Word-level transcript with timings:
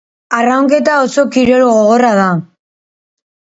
Arraunketa 0.37 0.95
oso 1.01 1.27
kirol 1.37 1.67
gogorra 1.69 2.11
da. 2.23 2.27